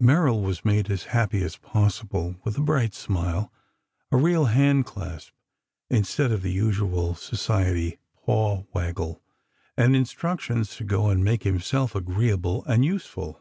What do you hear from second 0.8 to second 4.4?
as happy as possible by a bright smile, a